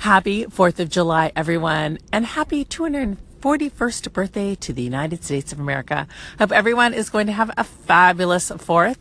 Happy 0.00 0.46
4th 0.46 0.80
of 0.80 0.88
July, 0.88 1.30
everyone, 1.36 1.98
and 2.10 2.24
happy 2.24 2.64
241st 2.64 4.10
birthday 4.14 4.54
to 4.54 4.72
the 4.72 4.80
United 4.80 5.22
States 5.22 5.52
of 5.52 5.60
America. 5.60 6.08
Hope 6.38 6.52
everyone 6.52 6.94
is 6.94 7.10
going 7.10 7.26
to 7.26 7.34
have 7.34 7.50
a 7.58 7.64
fabulous 7.64 8.50
4th. 8.50 8.96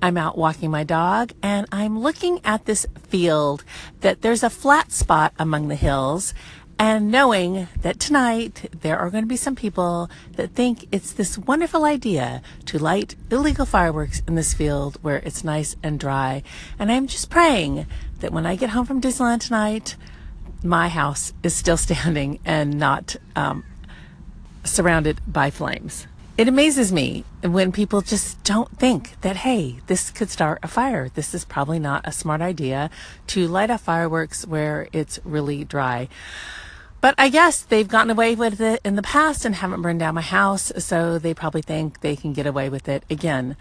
I'm 0.00 0.16
out 0.16 0.38
walking 0.38 0.70
my 0.70 0.84
dog 0.84 1.32
and 1.42 1.66
I'm 1.70 2.00
looking 2.00 2.40
at 2.44 2.64
this 2.64 2.86
field 3.08 3.62
that 4.00 4.22
there's 4.22 4.42
a 4.42 4.48
flat 4.48 4.90
spot 4.90 5.34
among 5.38 5.68
the 5.68 5.74
hills 5.74 6.32
and 6.78 7.10
knowing 7.10 7.68
that 7.82 8.00
tonight 8.00 8.70
there 8.80 8.98
are 8.98 9.10
going 9.10 9.24
to 9.24 9.28
be 9.28 9.36
some 9.36 9.54
people 9.54 10.08
that 10.36 10.52
think 10.52 10.86
it's 10.90 11.12
this 11.12 11.36
wonderful 11.36 11.84
idea 11.84 12.40
to 12.64 12.78
light 12.78 13.16
illegal 13.30 13.66
fireworks 13.66 14.22
in 14.26 14.34
this 14.34 14.54
field 14.54 14.96
where 15.02 15.18
it's 15.18 15.44
nice 15.44 15.76
and 15.82 16.00
dry. 16.00 16.42
And 16.78 16.90
I'm 16.90 17.06
just 17.06 17.28
praying 17.28 17.86
that 18.20 18.32
when 18.32 18.46
I 18.46 18.56
get 18.56 18.70
home 18.70 18.86
from 18.86 19.02
Disneyland 19.02 19.40
tonight, 19.40 19.94
my 20.62 20.88
house 20.88 21.32
is 21.42 21.54
still 21.54 21.76
standing 21.88 22.38
and 22.44 22.78
not 22.78 23.16
um, 23.36 23.64
surrounded 24.64 25.20
by 25.26 25.50
flames. 25.50 26.06
It 26.36 26.46
amazes 26.46 26.92
me 26.92 27.24
when 27.42 27.72
people 27.72 28.00
just 28.00 28.44
don't 28.44 28.70
think 28.78 29.20
that, 29.22 29.38
hey, 29.38 29.80
this 29.88 30.12
could 30.12 30.30
start 30.30 30.60
a 30.62 30.68
fire. 30.68 31.08
This 31.08 31.34
is 31.34 31.44
probably 31.44 31.80
not 31.80 32.06
a 32.06 32.12
smart 32.12 32.40
idea 32.40 32.90
to 33.28 33.48
light 33.48 33.70
up 33.70 33.80
fireworks 33.80 34.46
where 34.46 34.86
it's 34.92 35.18
really 35.24 35.64
dry. 35.64 36.08
But 37.00 37.16
I 37.18 37.28
guess 37.28 37.62
they've 37.62 37.88
gotten 37.88 38.10
away 38.10 38.36
with 38.36 38.60
it 38.60 38.80
in 38.84 38.94
the 38.94 39.02
past 39.02 39.44
and 39.44 39.56
haven't 39.56 39.82
burned 39.82 39.98
down 39.98 40.14
my 40.14 40.20
house, 40.20 40.70
so 40.78 41.18
they 41.18 41.34
probably 41.34 41.62
think 41.62 42.00
they 42.00 42.14
can 42.14 42.32
get 42.32 42.46
away 42.46 42.68
with 42.68 42.88
it 42.88 43.02
again. 43.10 43.56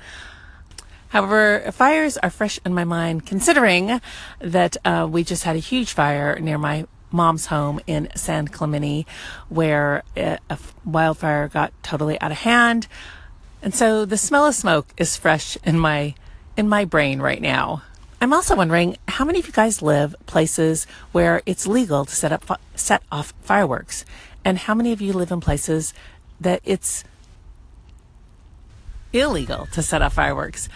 However, 1.09 1.71
fires 1.71 2.17
are 2.17 2.29
fresh 2.29 2.59
in 2.65 2.73
my 2.73 2.83
mind 2.83 3.25
considering 3.25 4.01
that 4.39 4.77
uh, 4.83 5.07
we 5.09 5.23
just 5.23 5.43
had 5.43 5.55
a 5.55 5.59
huge 5.59 5.93
fire 5.93 6.37
near 6.39 6.57
my 6.57 6.85
mom's 7.11 7.47
home 7.47 7.79
in 7.87 8.09
San 8.15 8.47
Clemente 8.47 9.05
where 9.49 10.03
a, 10.15 10.37
a 10.49 10.59
wildfire 10.85 11.47
got 11.47 11.71
totally 11.83 12.19
out 12.19 12.31
of 12.31 12.39
hand. 12.39 12.87
And 13.61 13.73
so 13.73 14.05
the 14.05 14.17
smell 14.17 14.45
of 14.45 14.55
smoke 14.55 14.87
is 14.97 15.17
fresh 15.17 15.57
in 15.63 15.79
my 15.79 16.15
in 16.55 16.67
my 16.67 16.85
brain 16.85 17.21
right 17.21 17.41
now. 17.41 17.83
I'm 18.19 18.33
also 18.33 18.55
wondering 18.55 18.97
how 19.07 19.25
many 19.25 19.39
of 19.39 19.45
you 19.45 19.53
guys 19.53 19.81
live 19.81 20.15
places 20.25 20.87
where 21.11 21.43
it's 21.45 21.67
legal 21.67 22.03
to 22.05 22.15
set 22.15 22.31
up 22.31 22.59
set 22.75 23.03
off 23.11 23.33
fireworks 23.41 24.05
and 24.43 24.57
how 24.57 24.73
many 24.73 24.91
of 24.91 25.01
you 25.01 25.13
live 25.13 25.31
in 25.31 25.39
places 25.39 25.93
that 26.39 26.61
it's 26.63 27.03
illegal 29.19 29.67
to 29.73 29.81
set 29.81 30.01
off 30.01 30.13
fireworks. 30.13 30.69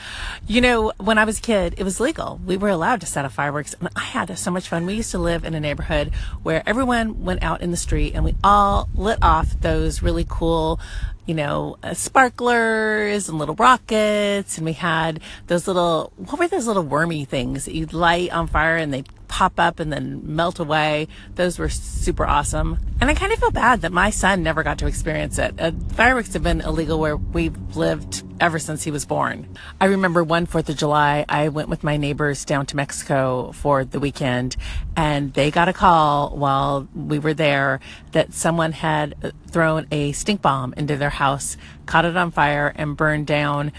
You 0.47 0.61
know, 0.61 0.91
when 0.97 1.17
I 1.17 1.25
was 1.25 1.39
a 1.39 1.41
kid, 1.41 1.75
it 1.77 1.83
was 1.83 1.99
legal. 1.99 2.39
We 2.45 2.57
were 2.57 2.69
allowed 2.69 3.01
to 3.01 3.07
set 3.07 3.25
off 3.25 3.33
fireworks, 3.33 3.75
and 3.79 3.89
I 3.95 4.01
had 4.01 4.37
so 4.37 4.51
much 4.51 4.67
fun. 4.67 4.85
We 4.85 4.95
used 4.95 5.11
to 5.11 5.19
live 5.19 5.43
in 5.43 5.53
a 5.53 5.59
neighborhood 5.59 6.13
where 6.43 6.63
everyone 6.65 7.23
went 7.23 7.43
out 7.43 7.61
in 7.61 7.71
the 7.71 7.77
street 7.77 8.13
and 8.15 8.23
we 8.23 8.35
all 8.43 8.89
lit 8.95 9.19
off 9.21 9.59
those 9.59 10.01
really 10.01 10.25
cool 10.27 10.79
you 11.25 11.35
know, 11.35 11.77
uh, 11.83 11.93
sparklers 11.93 13.29
and 13.29 13.37
little 13.37 13.55
rockets. 13.55 14.57
And 14.57 14.65
we 14.65 14.73
had 14.73 15.21
those 15.47 15.67
little, 15.67 16.11
what 16.17 16.39
were 16.39 16.47
those 16.47 16.67
little 16.67 16.83
wormy 16.83 17.25
things 17.25 17.65
that 17.65 17.75
you'd 17.75 17.93
light 17.93 18.31
on 18.31 18.47
fire 18.47 18.75
and 18.75 18.93
they 18.93 19.03
pop 19.31 19.59
up 19.61 19.79
and 19.79 19.91
then 19.93 20.21
melt 20.23 20.59
away. 20.59 21.07
Those 21.35 21.57
were 21.57 21.69
super 21.69 22.25
awesome. 22.25 22.77
And 22.99 23.09
I 23.09 23.13
kind 23.13 23.31
of 23.31 23.39
feel 23.39 23.49
bad 23.49 23.81
that 23.81 23.93
my 23.93 24.09
son 24.09 24.43
never 24.43 24.61
got 24.61 24.77
to 24.79 24.87
experience 24.87 25.39
it. 25.39 25.55
Uh, 25.57 25.71
fireworks 25.93 26.33
have 26.33 26.43
been 26.43 26.59
illegal 26.59 26.99
where 26.99 27.15
we've 27.15 27.57
lived 27.77 28.23
ever 28.41 28.59
since 28.59 28.83
he 28.83 28.91
was 28.91 29.05
born. 29.05 29.47
I 29.79 29.85
remember 29.85 30.23
one 30.23 30.47
4th 30.47 30.67
of 30.67 30.75
July, 30.75 31.25
I 31.29 31.47
went 31.47 31.69
with 31.69 31.83
my 31.83 31.95
neighbors 31.95 32.43
down 32.43 32.65
to 32.67 32.75
Mexico 32.75 33.53
for 33.53 33.85
the 33.85 33.99
weekend 33.99 34.57
and 34.97 35.33
they 35.33 35.49
got 35.49 35.69
a 35.69 35.73
call 35.73 36.35
while 36.35 36.87
we 36.93 37.19
were 37.19 37.33
there 37.33 37.79
that 38.11 38.33
someone 38.33 38.73
had 38.73 39.33
thrown 39.47 39.87
a 39.91 40.11
stink 40.11 40.41
bomb 40.41 40.73
into 40.75 40.97
their 40.97 41.11
house, 41.11 41.55
caught 41.85 42.03
it 42.03 42.17
on 42.17 42.31
fire 42.31 42.73
and 42.75 42.97
burned 42.97 43.27
down 43.27 43.71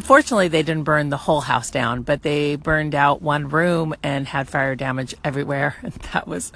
fortunately 0.00 0.48
they 0.48 0.62
didn't 0.62 0.84
burn 0.84 1.10
the 1.10 1.16
whole 1.16 1.42
house 1.42 1.70
down 1.70 2.02
but 2.02 2.22
they 2.22 2.56
burned 2.56 2.94
out 2.94 3.22
one 3.22 3.48
room 3.48 3.94
and 4.02 4.28
had 4.28 4.48
fire 4.48 4.74
damage 4.74 5.14
everywhere 5.24 5.76
and 5.82 5.92
that 6.12 6.26
was 6.26 6.52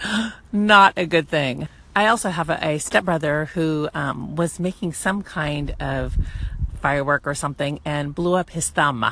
not 0.53 0.93
a 0.97 1.07
good 1.07 1.29
thing 1.29 1.69
i 1.97 2.07
also 2.07 2.31
have 2.31 2.51
a, 2.51 2.59
a 2.67 2.79
stepbrother 2.79 3.47
who 3.47 3.89
um, 3.95 4.37
was 4.37 4.61
making 4.61 4.93
some 4.93 5.23
kind 5.23 5.75
of 5.81 6.17
firework 6.81 7.27
or 7.27 7.35
something 7.35 7.81
and 7.85 8.15
blew 8.15 8.35
up 8.35 8.51
his 8.51 8.69
thumb 8.69 9.05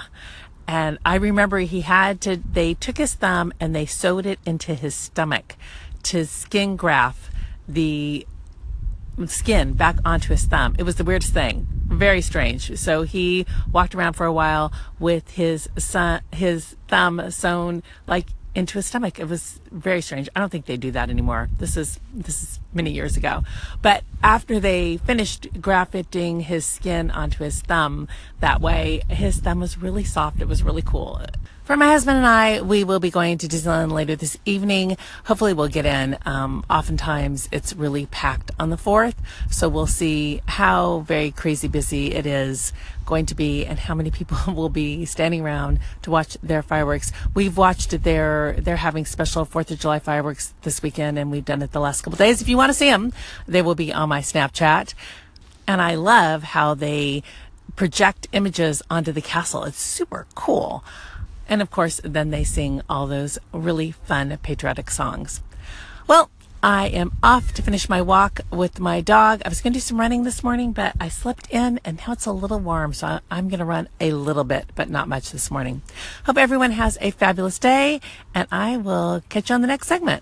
and 0.69 0.99
i 1.05 1.15
remember 1.15 1.59
he 1.61 1.81
had 1.83 2.21
to 2.21 2.37
they 2.37 2.75
took 2.75 2.99
his 2.99 3.15
thumb 3.15 3.53
and 3.59 3.75
they 3.75 3.87
sewed 3.87 4.27
it 4.27 4.39
into 4.45 4.75
his 4.75 4.95
stomach 4.95 5.57
to 6.03 6.27
skin 6.27 6.77
graft 6.77 7.31
the 7.67 8.27
skin 9.27 9.75
back 9.75 9.97
onto 10.05 10.29
his 10.31 10.45
thumb. 10.45 10.75
It 10.79 10.85
was 10.85 10.97
the 10.97 11.05
weirdest 11.05 11.33
thing. 11.33 11.67
Very 12.03 12.21
strange. 12.21 12.77
So 12.81 13.03
he 13.05 13.47
walked 13.71 13.95
around 13.95 14.15
for 14.15 14.27
a 14.27 14.33
while 14.33 14.73
with 14.99 15.31
his 15.31 15.69
son, 15.79 16.21
his 16.33 16.75
thumb 16.89 17.31
sewn 17.31 17.85
like 18.09 18.27
into 18.57 18.79
his 18.79 18.87
stomach. 18.87 19.21
It 19.21 19.29
was 19.29 19.61
very 19.71 20.01
strange. 20.01 20.29
I 20.35 20.41
don't 20.41 20.51
think 20.51 20.67
they 20.67 20.77
do 20.77 20.91
that 20.91 21.11
anymore. 21.11 21.49
This 21.59 21.77
is 21.77 22.01
this 22.13 22.43
is 22.43 22.61
many 22.75 22.91
years 22.91 23.17
ago. 23.17 23.45
But 23.83 24.03
after 24.21 24.59
they 24.59 24.97
finished 24.97 25.47
grafting 25.61 26.41
his 26.41 26.67
skin 26.67 27.09
onto 27.13 27.45
his 27.45 27.63
thumb 27.63 28.09
that 28.41 28.61
way, 28.61 29.03
his 29.09 29.39
thumb 29.39 29.61
was 29.61 29.79
really 29.79 30.03
soft. 30.03 30.41
It 30.41 30.49
was 30.49 30.65
really 30.65 30.83
cool. 30.83 31.21
For 31.65 31.77
my 31.77 31.87
husband 31.87 32.17
and 32.17 32.27
I, 32.27 32.61
we 32.61 32.83
will 32.83 32.99
be 32.99 33.13
going 33.13 33.39
to 33.39 33.47
Disneyland 33.47 33.93
later 33.93 34.17
this 34.17 34.37
evening. 34.45 34.97
Hopefully, 35.27 35.53
we'll 35.53 35.69
get 35.69 35.87
in. 35.87 36.19
Um, 36.27 36.65
oftentimes, 36.69 37.49
it's 37.53 37.73
really 37.73 38.07
packed 38.07 38.51
on 38.59 38.71
the 38.71 38.77
4th, 38.77 39.15
so 39.49 39.69
we'll 39.69 39.87
see 39.87 40.43
how 40.49 41.05
very 41.07 41.31
crazy 41.31 41.69
busy 41.69 42.15
it 42.15 42.27
is 42.27 42.73
going 43.07 43.27
to 43.27 43.37
be 43.37 43.65
and 43.65 43.79
how 43.79 43.95
many 43.95 44.11
people 44.11 44.37
will 44.55 44.71
be 44.71 45.05
standing 45.05 45.41
around 45.41 45.79
to 46.03 46.11
watch 46.11 46.37
their 46.43 46.63
fireworks. 46.63 47.13
We've 47.33 47.57
watched 47.57 48.03
their, 48.03 48.57
they're 48.59 48.75
having 48.75 49.07
special 49.07 49.47
4th 49.47 49.71
of 49.71 49.79
July 49.79 50.01
fireworks 50.01 50.55
this 50.63 50.83
weekend, 50.83 51.17
and 51.17 51.31
we've 51.31 51.45
done 51.45 51.63
it 51.63 51.71
the 51.71 51.81
last 51.81 52.03
couple 52.03 52.17
days. 52.17 52.43
If 52.43 52.49
you 52.49 52.57
want 52.57 52.71
to 52.71 52.75
see 52.75 52.91
them, 52.91 53.13
they 53.47 53.63
will 53.63 53.77
be 53.77 53.93
on 53.93 54.09
my 54.09 54.21
Snapchat. 54.21 54.95
And 55.69 55.81
I 55.81 55.95
love 55.95 56.43
how 56.43 56.75
they 56.75 57.23
project 57.77 58.27
images 58.33 58.83
onto 58.91 59.13
the 59.13 59.23
castle. 59.23 59.63
It's 59.63 59.81
super 59.81 60.27
cool. 60.35 60.83
And 61.53 61.61
of 61.61 61.71
course, 61.71 62.01
then 62.03 62.31
they 62.31 62.45
sing 62.45 62.81
all 62.89 63.07
those 63.07 63.39
really 63.53 63.91
fun 63.91 64.39
patriotic 64.43 64.91
songs. 64.91 65.43
Well, 66.07 66.31
I 66.63 66.87
am 66.87 67.13
off 67.23 67.53
to 67.53 67.63
finish 67.63 67.91
my 67.91 68.01
walk 68.01 68.41
with 68.51 68.81
my 68.81 69.03
dog. 69.03 69.43
I 69.45 69.51
was 69.51 69.61
going 69.61 69.75
to 69.75 69.77
do 69.77 69.83
some 69.83 70.01
running 70.01 70.25
this 70.25 70.43
morning, 70.43 70.73
but 70.73 70.95
I 70.99 71.11
slept 71.11 71.51
in 71.51 71.79
and 71.85 71.99
now 71.99 72.15
it's 72.15 72.25
a 72.25 72.33
little 72.33 72.59
warm. 72.59 72.95
So 72.95 73.19
I'm 73.31 73.51
going 73.51 73.59
to 73.59 73.67
run 73.67 73.89
a 74.01 74.13
little 74.13 74.45
bit, 74.45 74.71
but 74.75 74.89
not 74.89 75.09
much 75.09 75.31
this 75.31 75.51
morning. 75.51 75.83
Hope 76.25 76.39
everyone 76.39 76.71
has 76.71 76.97
a 77.03 77.11
fabulous 77.11 77.59
day 77.59 78.01
and 78.35 78.47
I 78.51 78.77
will 78.79 79.23
catch 79.29 79.51
you 79.51 79.55
on 79.55 79.61
the 79.61 79.67
next 79.67 79.89
segment. 79.89 80.21